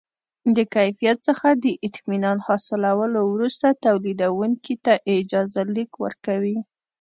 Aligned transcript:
د 0.55 0.57
کیفیت 0.75 1.17
څخه 1.27 1.47
د 1.63 1.65
اطمینان 1.87 2.37
حاصلولو 2.47 3.21
وروسته 3.33 3.67
تولیدوونکي 3.85 4.75
ته 4.85 4.93
اجازه 5.17 5.61
لیک 5.75 5.91
ورکوي. 6.03 6.57